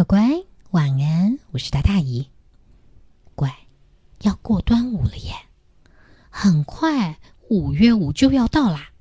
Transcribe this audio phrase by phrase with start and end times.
[0.00, 1.38] 乖乖，晚安！
[1.50, 2.30] 我是大大姨。
[3.34, 3.54] 乖，
[4.22, 5.34] 要过端午了耶，
[6.30, 7.18] 很快
[7.50, 8.92] 五月五就要到啦。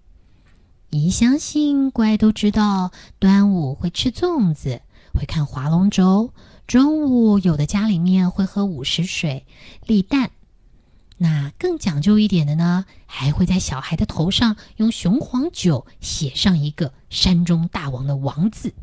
[0.90, 4.82] 姨相信乖都知道，端午会吃粽子，
[5.14, 6.34] 会看划龙舟。
[6.68, 9.46] 中午有的家里面会喝午时水、
[9.86, 10.32] 立蛋。
[11.18, 18.74] 那更讲究一点的呢，还会在小孩的头上用雄黄酒写上一个山中大王的王字。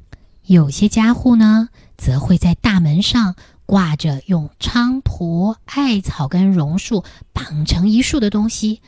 [0.46, 3.34] 有些家户呢，则会在大门上
[3.66, 8.80] 挂着用菖蒲、艾草跟榕树绑成一束的东西，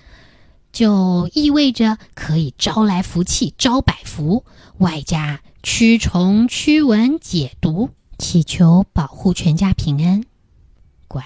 [0.71, 4.45] 就意味着可以招来福气、招百福，
[4.79, 10.23] 外加驱虫、驱蚊、解毒，祈求保护全家平安。
[11.09, 11.25] 乖，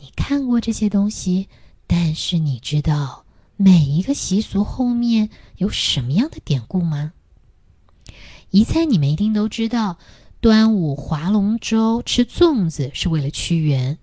[0.00, 1.48] 你看过这些东西，
[1.86, 3.24] 但是你知道
[3.56, 7.12] 每一个习俗后面有什么样的典故吗？
[8.50, 9.96] 一猜你们一定都知道，
[10.40, 13.98] 端午划龙舟、吃粽子是为了屈原。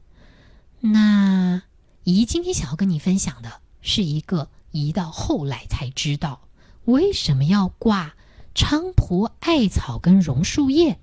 [0.80, 1.64] 那
[2.06, 6.48] 姨今天想要跟你分享的是一个姨到后来才知道
[6.86, 8.16] 为什么要挂
[8.56, 10.98] 菖蒲、艾草跟榕树叶。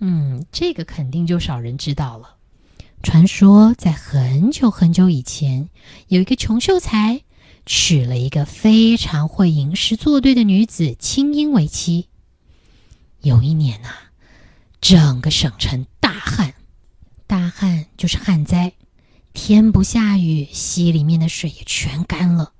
[0.00, 2.36] 嗯，这个肯定就少人知道了。
[3.02, 5.70] 传说在很久很久以前，
[6.08, 7.22] 有一个穷秀才
[7.64, 12.08] 娶了一个非常会吟诗作对的女子青英为妻。
[13.26, 13.88] 有一年呐，
[14.80, 16.54] 整个省城大旱，
[17.26, 18.72] 大旱就是旱灾，
[19.32, 22.52] 天不下雨，溪里面的水也全干了。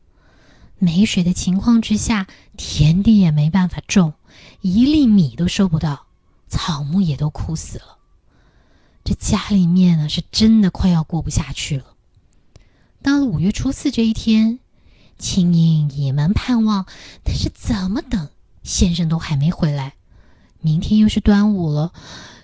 [0.79, 4.15] 没水的情况之下，田地也没办法种，
[4.61, 6.07] 一粒米都收不到，
[6.49, 7.99] 草木也都枯死了。
[9.05, 11.95] 这家里面呢，是真的快要过不下去了。
[13.05, 14.59] 到了五月初四这一天，
[15.17, 16.87] 青英倚门盼望，
[17.23, 18.29] 但是怎么等，
[18.65, 19.95] 先生都还没回来。
[20.67, 21.93] 明天又是端午了，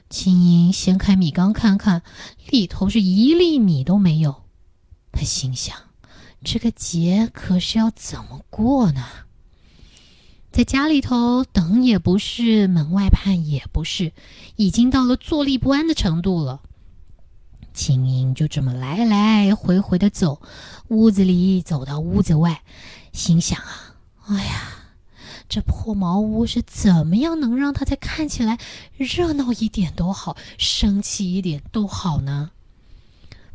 [0.08, 2.02] 青樱掀开米缸看看，
[2.50, 4.44] 里头是一粒米都没有。
[5.10, 5.76] 他心想：
[6.44, 9.04] 这个节可是要怎么过呢？
[10.52, 14.12] 在家里头等也不是，门外盼也不是，
[14.54, 16.60] 已经到了坐立不安的程度了。
[17.74, 20.40] 青樱就这么来来回回的走，
[20.86, 22.62] 屋子里走到屋子外，
[23.12, 23.96] 心想啊，
[24.28, 24.71] 哎呀！
[25.54, 28.56] 这破茅屋是怎么样能让他再看起来
[28.96, 32.52] 热闹一点都好，生气一点都好呢？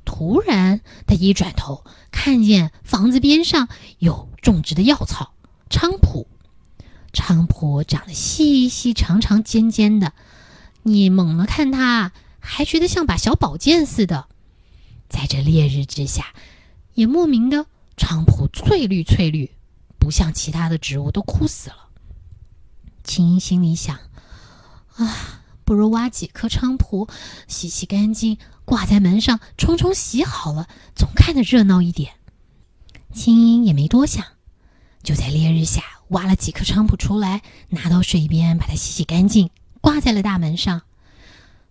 [0.06, 5.34] 突然，他一转头，看见房子边上有种植的药草
[5.72, 6.28] 菖蒲，
[7.14, 10.14] 菖蒲长得细细长长尖尖的，
[10.84, 14.28] 你猛了看它，还觉得像把小宝剑似的。
[15.10, 16.28] 在这烈日之下，
[16.94, 17.66] 也莫名的
[17.98, 19.50] 菖蒲翠绿翠绿，
[19.98, 21.87] 不像其他的植物都枯死了。
[23.08, 23.98] 青英心里想
[24.98, 27.08] ：“啊，不如挖几棵菖蒲，
[27.48, 32.14] 洗洗干净，挂在门上，冲冲洗好了，总看着热闹一点。”
[33.16, 34.24] 青英也没多想，
[35.02, 40.82] 就在烈日下挖了几棵菖蒲出来，拿到水边把它洗洗干净，挂在了大门上。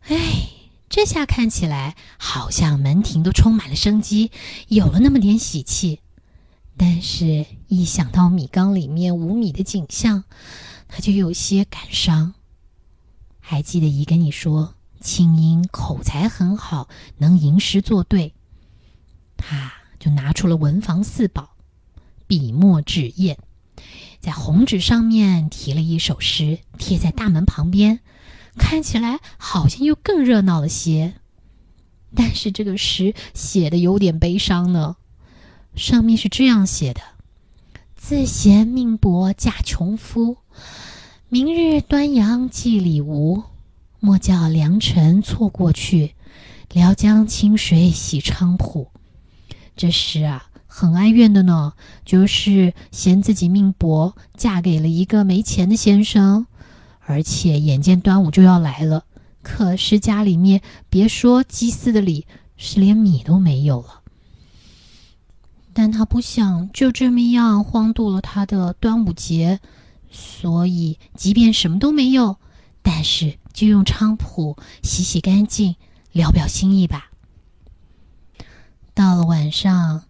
[0.08, 0.48] 哎，
[0.88, 4.30] 这下看起来好像门庭都充满了生机，
[4.68, 6.00] 有了那么点喜气。
[6.78, 10.24] 但是，一想到米缸里面无米的景象，
[10.88, 12.34] 他就有些感伤。
[13.40, 16.88] 还记得姨跟你说，青英口才很好，
[17.18, 18.34] 能吟诗作对，
[19.36, 21.50] 他就拿出了文房四宝，
[22.26, 23.36] 笔墨纸砚，
[24.18, 28.00] 在红纸上面题了一首诗，贴在大门旁边，
[28.58, 31.14] 看起来好像又更热闹了些。
[32.14, 34.96] 但是这个诗写的有点悲伤呢，
[35.76, 37.00] 上面是这样写的
[37.94, 40.38] ：“自嫌命薄嫁穷夫。”
[41.28, 43.42] 明日端阳祭礼无，
[44.00, 46.14] 莫叫良辰错过去。
[46.72, 48.88] 辽江清水洗菖蒲，
[49.76, 51.72] 这诗啊，很哀怨的呢。
[52.04, 56.46] 就是嫌自己命薄，嫁给了一个没钱的先生，
[57.00, 59.04] 而且眼见端午就要来了，
[59.42, 60.60] 可是家里面
[60.90, 62.26] 别说祭祀的礼，
[62.56, 64.02] 是连米都没有了。
[65.72, 69.60] 但他不想就这么样荒度了他的端午节。
[70.16, 72.38] 所以，即便什么都没有，
[72.80, 75.76] 但是就用菖蒲洗洗干净，
[76.12, 77.10] 聊表心意吧。
[78.94, 80.04] 到了晚上，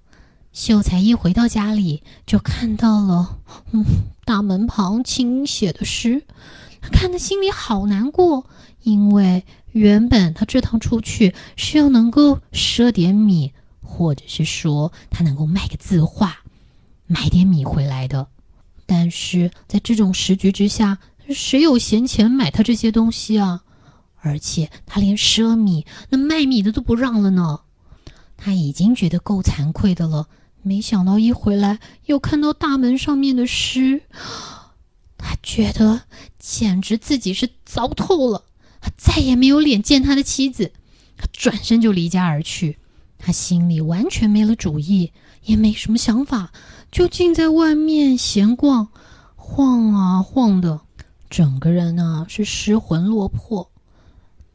[0.52, 3.40] 秀才一回到家里，就看到了，
[3.72, 3.84] 嗯，
[4.24, 6.24] 大门旁青写的诗，
[6.80, 8.46] 他看的心里好难过，
[8.82, 16.38] 因为原本他这趟出去是要能够赊点米，或者是说他能够卖个字画，
[17.06, 18.28] 买点米回来的。
[18.86, 20.98] 但是在这种时局之下，
[21.28, 23.62] 谁有闲钱买他这些东西啊？
[24.22, 27.60] 而且他连赊米那卖米的都不让了呢。
[28.36, 30.28] 他已经觉得够惭愧的了，
[30.62, 34.02] 没想到一回来又看到大门上面的诗，
[35.16, 36.02] 他觉得
[36.38, 38.44] 简直自己是糟透了。
[38.80, 40.72] 他再也没有脸见他的妻子，
[41.16, 42.78] 他转身就离家而去。
[43.18, 46.52] 他心里完全没了主意，也没什么想法，
[46.90, 48.88] 就静在外面闲逛，
[49.34, 50.80] 晃啊晃的，
[51.30, 53.70] 整个人呢是失魂落魄。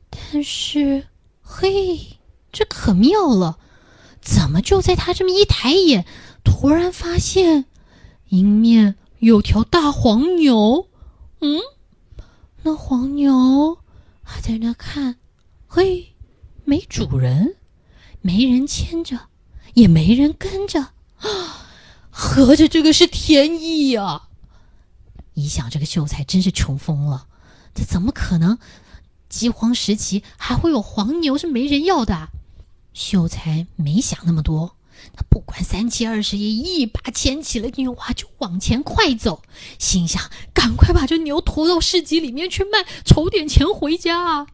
[0.09, 1.07] 但是，
[1.41, 2.17] 嘿，
[2.51, 3.57] 这可妙了，
[4.21, 6.05] 怎么就在他这么一抬眼，
[6.43, 7.65] 突然发现
[8.29, 10.87] 迎面有条大黄牛？
[11.41, 11.59] 嗯，
[12.63, 13.77] 那黄牛。
[14.23, 15.17] 还在那看，
[15.67, 16.13] 嘿，
[16.63, 17.55] 没主人，
[18.21, 19.27] 没人牵着，
[19.73, 20.79] 也没人跟着，
[21.17, 21.67] 啊，
[22.09, 24.23] 合着这个是天意呀！
[25.33, 27.27] 一想，这个秀才真是穷疯了，
[27.73, 28.57] 这怎么可能？
[29.29, 32.29] 饥荒时期还会有黄牛是没人要的？
[32.93, 34.75] 秀才没想那么多。
[35.15, 39.41] 他不管三七二十一，一把牵起了牛娃，就往前快走，
[39.79, 44.45] 心想：赶快把这牛驮到市集里面去卖，筹点钱回家！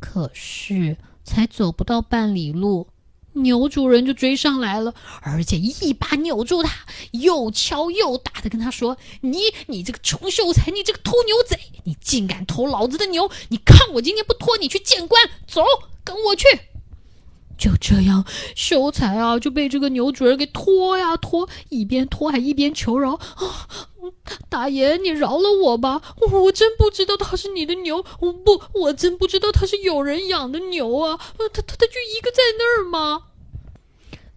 [0.00, 2.88] 可是才走不到半里路，
[3.36, 13.30] 牛主人就追上来了，而且一把扭住他，又敲又打的跟他说：“你，你这个穷秀才，你这个偷牛贼，你竟敢偷老子的牛！
[13.48, 15.22] 你看我今天不拖你去见官！
[15.46, 15.62] 走，
[16.02, 16.44] 跟我去！”
[17.58, 18.24] 就这样，
[18.54, 23.68] 秀才啊就被这个牛主人给拖呀拖，一边拖还一边求饶啊！
[24.56, 26.00] 大爷，你饶了我吧！
[26.32, 31.18] 我真不知道他是你的牛，我不，我真不知道他是有人养的牛啊！
[31.18, 33.24] 他他他就一个在那儿吗？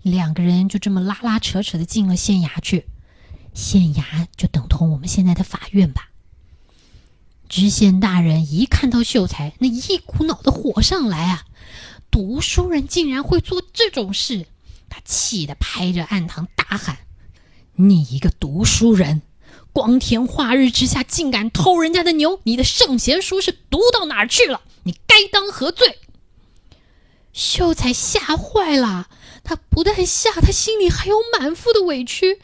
[0.01, 2.88] 两个人就这么拉拉扯扯的进了县衙去，
[3.54, 6.10] 县衙就等同我们现在的法院吧。
[7.48, 11.45] 知县大人一看到秀才，那一股脑的火上来啊！
[12.12, 14.48] 读书人竟然会做这种事，
[14.89, 16.98] 他气得拍着案堂大喊
[17.75, 19.21] ：“你一个读书人，
[19.74, 22.39] 光天化日之下竟敢偷人家的牛！
[22.44, 24.62] 你的圣贤书是读到哪儿去了？
[24.83, 26.00] 你该当何罪？”
[27.31, 29.07] 秀才吓坏了，
[29.44, 32.39] 他不但吓，他心里还有满腹的委屈。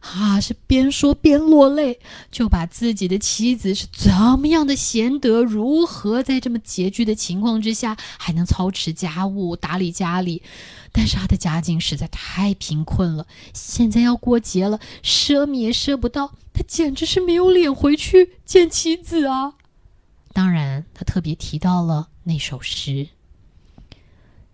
[0.00, 2.00] 啊，是边说边落泪，
[2.32, 4.10] 就把自己的妻子是怎
[4.40, 10.42] 么样的贤德，如何在这么拮据的情况之下还能操持家务、打理家里，
[10.90, 19.54] 但是他的家境实在太贫困了，现在要过节了，赊米也赊不到，他简直是没有脸回去见妻子啊！
[20.34, 23.08] 当然，他特别提到了那首诗。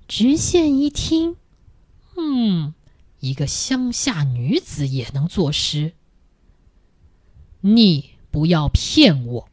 [0.06, 1.34] 知县一听，
[2.16, 2.74] 嗯。
[3.18, 5.94] 一个乡下女子也能作诗，
[7.62, 9.48] 你不要骗我！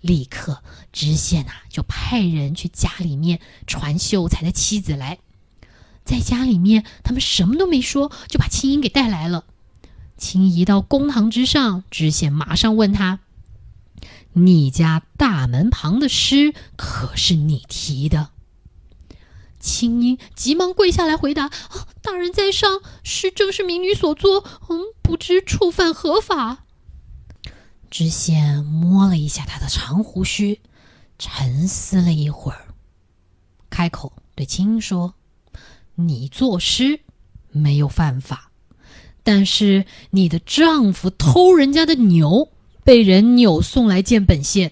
[0.00, 0.62] 立刻，
[0.92, 5.18] 知县呐就派人去家里面传秀才的妻子来，
[6.04, 9.44] 在家里面，他们什么都没说，就把青音给带来了。
[10.16, 13.20] 青移到公堂之上，知县马上问他
[14.32, 18.30] ：“你家大门旁的诗可是你题的？”
[19.58, 26.64] 青音急忙跪下来回答：“啊，大人在上，是正是民女所作，嗯，不知触犯何法。”
[27.90, 30.60] 知县摸了一下他的长胡须，
[31.18, 32.74] 沉思了一会儿，
[33.70, 35.14] 开口对青音说
[35.96, 37.00] ：“你作诗
[37.50, 38.45] 没有犯法，
[39.26, 42.48] 但是你的丈夫偷人家的牛，
[42.84, 44.70] 被人扭送来见本县，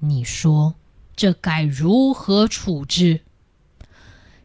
[0.00, 0.74] 你说
[1.14, 3.20] 这该如何处置？”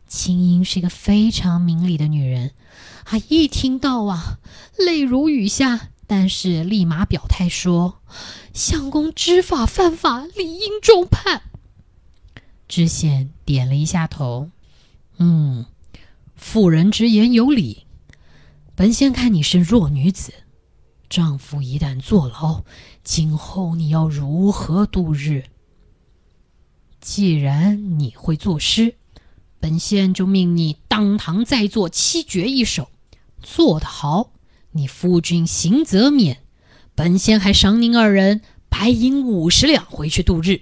[0.08, 2.52] 青音是一个非常明理的女人，
[3.04, 4.38] 她一听到啊，
[4.78, 8.02] 泪如雨下，但是立马表态说
[8.54, 11.42] ：“相公知法犯法，理应重判。”
[12.70, 14.52] 知县点了一下头，
[15.18, 15.66] 嗯，
[16.36, 17.85] 妇人之言有理。
[18.78, 20.34] 本仙看你是弱女子，
[21.10, 22.66] 丈夫一旦坐牢，
[23.06, 25.46] 今后你要如何度日？
[27.00, 28.96] 既然你会作诗。
[29.62, 32.90] 本仙就命你当堂再作七绝一首，
[33.42, 34.32] 做得好，
[34.72, 36.36] 你夫君刑则免；
[36.94, 40.60] 本仙还赏您二人白银五十两回去度日。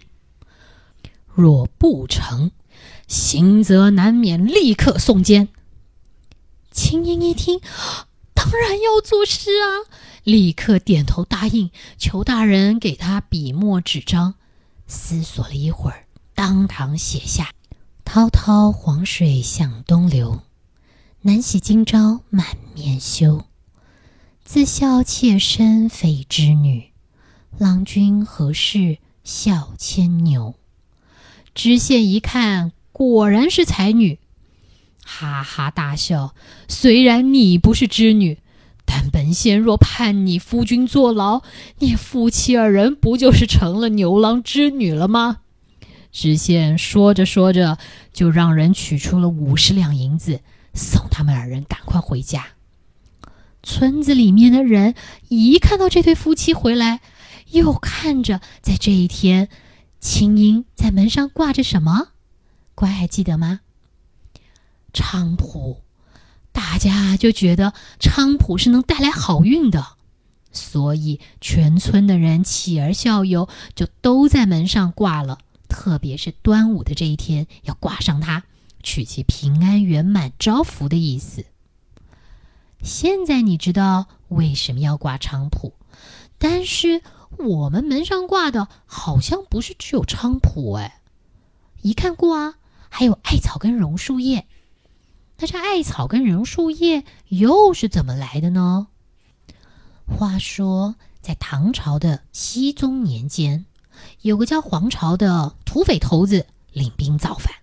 [1.34, 2.52] 若不成，
[3.08, 5.50] 刑则难免，立刻送监。
[6.74, 7.62] 青樱一听，
[8.34, 9.86] 当然要作诗啊，
[10.24, 14.34] 立刻点头答应，求大人给他笔墨纸张，
[14.88, 17.52] 思索了一会儿，当堂写下。
[18.04, 20.42] 滔滔黄水向东流，
[21.22, 23.46] 难洗今朝满面羞。
[24.44, 26.92] 自笑妾身非织女，
[27.58, 30.56] 郎君何事笑牵牛？
[31.56, 34.20] 知县一看，果然是才女，
[35.04, 36.34] 哈哈大笑。
[36.68, 38.40] 虽然你不是织女，
[38.86, 41.42] 但本仙若判你夫君坐牢，
[41.80, 45.40] 你夫妻二人不就是成了牛郎织女了吗？
[46.12, 47.80] 知县说着说着，
[48.14, 50.42] 就让人取出了五十两银子，
[50.76, 52.46] 送他们二人赶快回家。
[53.64, 54.94] 村子里面的人
[55.30, 57.02] 一看到这对夫妻回来，
[57.50, 59.50] 又看着在这一天，
[60.00, 62.10] 青樱在门上挂着什么？
[62.76, 63.62] 乖，还记得吗？
[64.94, 65.82] 菖蒲，
[66.52, 69.98] 大家就觉得菖蒲是能带来好运的，
[70.52, 75.40] 所以全村的人起而效尤，就都在门上挂了。
[75.68, 78.44] 特别是端午的这一天，要挂上它，
[78.84, 81.46] 取其平安圆满、招福的意思。
[82.84, 85.74] 现在你知道为什么要挂菖蒲，
[86.38, 87.02] 但是
[87.38, 91.02] 我们门上挂的好像不是只有菖蒲哎，
[91.82, 92.56] 一看过啊，
[92.90, 94.46] 还有艾草跟榕树叶。
[95.44, 98.88] 那这艾草跟榕树叶又是怎么来的呢？
[100.08, 103.66] 话说，在唐朝的熙宗年间。
[104.22, 107.56] 有个叫黄巢的土匪头子领兵造反，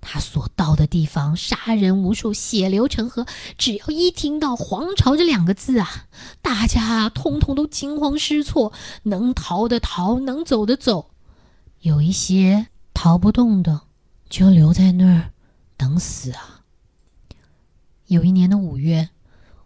[0.00, 3.26] 他所到的地方杀人无数，血流成河。
[3.58, 6.06] 只要一听到“黄巢”这两个字啊，
[6.40, 11.10] 大家通通都惊慌失措，能逃的逃，能走的走。
[11.80, 13.82] 有一些逃不动的，
[14.30, 15.32] 就留在那儿
[15.76, 16.60] 等死啊。
[18.12, 19.08] 有一年的五月，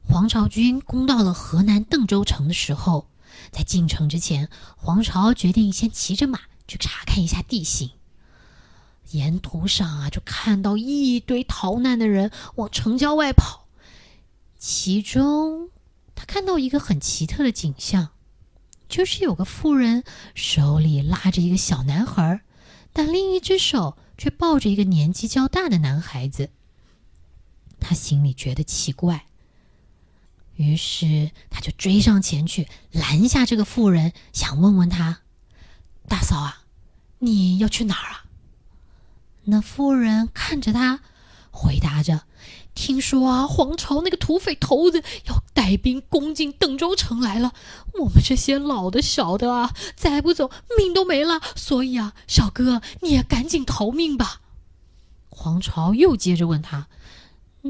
[0.05, 3.09] 黄巢军攻到了河南邓州城的时候。
[3.51, 7.91] 在进城之前，黄巢决定先骑着马去查看一下地形。
[9.11, 13.67] 沿途上啊，就看到一堆逃难的人往城郊外跑。
[14.57, 15.71] 其中，
[16.15, 18.11] 他看到一个很奇特的景象，
[18.89, 22.41] 就是有个妇人手里拉着一个小男孩，
[22.93, 26.51] 但另一只手却抱着一个年纪较大的男孩子。
[27.81, 29.27] 他心里觉得奇怪。
[30.57, 35.21] 于是他就追上前去拦下这个妇人，想问问他
[36.09, 36.63] ：“大嫂啊，
[37.19, 38.25] 你要去哪儿啊？”
[39.45, 41.01] 那妇人看着他，
[41.51, 42.23] 回答着
[42.75, 47.53] ：“听说啊，皇朝那个土匪头子要带兵攻进邓州城来了，
[48.01, 51.41] 我们这些老的小的啊，再不走命都没了。
[51.55, 54.41] 所以啊，小哥你也赶紧逃命吧。”
[55.29, 56.89] 皇朝又接着问他：“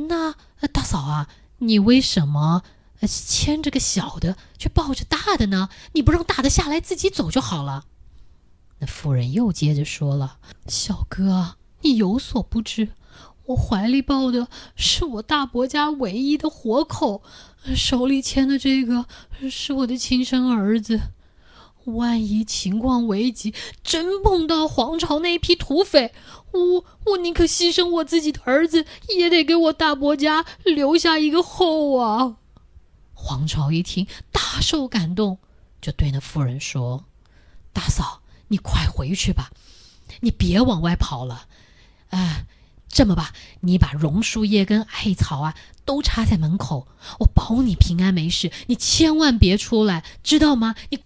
[0.09, 0.35] 那
[0.73, 2.63] 大嫂啊，你为什么？”
[3.07, 5.69] 牵着个小的，却抱着大的呢？
[5.93, 7.85] 你不让大的下来自己走就好了。
[8.79, 12.89] 那妇人又接着说了：“小哥，你有所不知，
[13.47, 17.23] 我怀里抱的是我大伯家唯一的活口，
[17.77, 19.05] 手里牵的这个
[19.51, 20.99] 是我的亲生儿子。
[21.87, 26.13] 万一情况危急，真碰到皇朝那批土匪，
[26.53, 28.85] 我我宁可牺牲我自己的儿子，
[29.17, 32.37] 也得给我大伯家留下一个后啊！”
[33.15, 35.39] 黄巢一听，大受感动，
[35.81, 37.05] 就对那妇人说
[37.73, 39.51] ：“大嫂，你快回去吧，
[40.21, 41.47] 你别往外跑了。
[42.11, 42.47] 哎，
[42.89, 46.87] 这么吧，你把榕树叶跟艾草啊都插在门口，
[47.21, 48.53] 我保你平安没事。
[48.67, 50.75] 你千万别出来，知道吗？
[50.91, 51.01] 你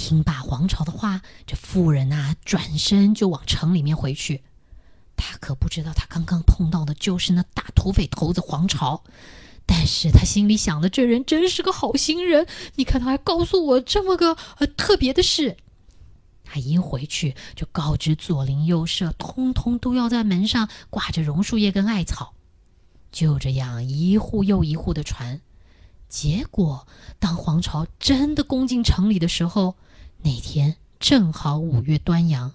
[0.00, 4.42] 听罢黄巢的话，这妇人呐转身就往城里面回去。
[5.14, 9.04] 他可不知道，他刚刚碰到的就是那大土匪头子黄巢。”
[9.66, 12.46] 但是他心里想的，这人真是个好心人。
[12.76, 15.58] 你看，他还告诉我这么个呃特别的事。
[16.42, 22.32] 他一回去就告知左邻右舍，通通都要在门上挂着榕树叶跟艾草。
[23.12, 25.42] 就这样，一户又一户的传。
[26.08, 26.88] 结果，
[27.20, 29.76] 当黄巢真的攻进城里的时候，
[30.22, 32.54] 那天正好五月端阳。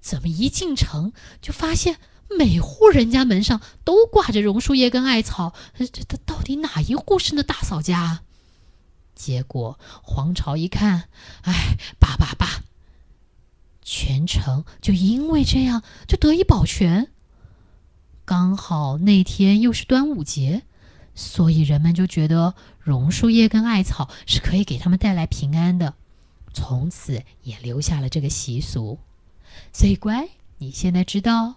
[0.00, 1.96] 怎么一进城就发现？
[2.30, 8.20] 每户人家门上都挂着榕树叶跟艾草，这这到底哪一户是那大嫂家？
[9.14, 11.08] 结果黄巢一看，
[11.40, 12.64] 哎，罢罢罢，
[13.82, 17.08] 全城就因为这样就得以保全。
[18.26, 20.64] 刚好那天又是端午节，
[21.14, 25.94] 所以人们就觉得榕树叶跟艾草是可以给他们带来平安的，
[26.58, 28.98] 从此也留下了这个习俗。
[29.72, 31.54] 所以乖，你现在知道。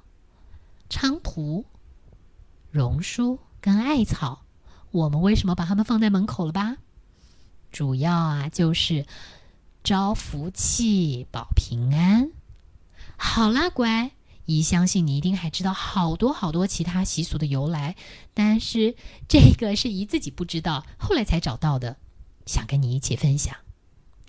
[0.89, 1.65] 菖蒲、
[2.70, 4.43] 榕树跟艾草，
[4.91, 6.77] 我们为什么把它们放在门口了吧？
[7.72, 9.05] 主要啊，就是
[9.84, 12.29] 招福气、保平安。
[13.15, 14.12] 好啦，乖，
[14.46, 17.96] 姨相信你一定还知道好多好多其他习俗的由来，
[18.34, 18.96] 但是
[19.29, 21.96] 这个是姨自己不知道，后来才找到的，
[22.46, 23.55] 想跟你一起分享。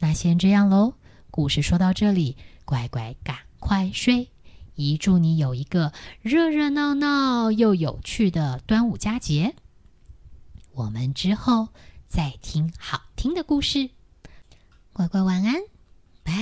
[0.02, 0.94] 那先这样喽，
[1.30, 4.30] 故事说到这里，乖乖赶快睡。
[4.74, 5.92] 一祝你有一个
[6.22, 9.54] 热热闹闹又有趣的端午佳节。
[10.72, 11.68] 我们之后
[12.08, 13.90] 再听好听的故事，
[14.92, 15.54] 乖乖晚安，
[16.24, 16.32] 拜。